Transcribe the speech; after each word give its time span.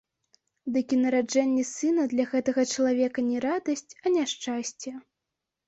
Дык 0.77 0.87
і 0.95 0.97
нараджэнне 1.01 1.65
сына 1.73 2.07
для 2.15 2.25
гэтага 2.33 2.61
чалавека 2.73 3.27
не 3.29 3.37
радасць, 3.47 3.87
а 4.03 4.17
няшчасце. 4.19 4.99